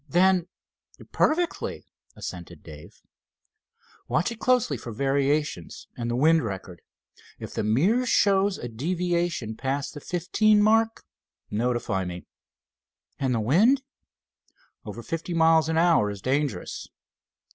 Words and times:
"Then—perfectly," 0.09 1.85
assented 2.15 2.63
Dave. 2.63 3.03
"Watch 4.07 4.31
it 4.31 4.39
closely 4.39 4.75
for 4.75 4.91
variations, 4.91 5.85
and 5.95 6.09
the 6.09 6.15
wind 6.15 6.41
record. 6.41 6.81
If 7.37 7.53
the 7.53 7.63
mirror 7.63 8.07
shows 8.07 8.57
a 8.57 8.67
deviation 8.67 9.55
past 9.55 9.93
the 9.93 10.01
fifteen 10.01 10.59
mark, 10.63 11.03
notify 11.51 12.03
me." 12.05 12.25
"And 13.19 13.31
the 13.35 13.39
wind?" 13.39 13.83
"Over 14.85 15.03
fifty 15.03 15.35
miles 15.35 15.69
an 15.69 15.77
hour 15.77 16.09
is 16.09 16.19
dangerous." 16.23 16.87